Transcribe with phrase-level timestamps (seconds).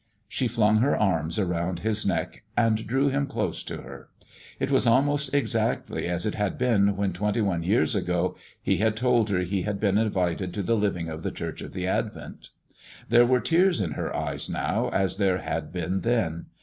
[0.27, 4.09] She flung her arms around his neck and drew him close to her.
[4.59, 8.95] It was almost exactly as it had been when, twenty one years ago, he had
[8.95, 12.49] told her he had been invited to the living of the Church of the Advent.
[13.09, 16.47] There were tears in her eyes now as there had been then.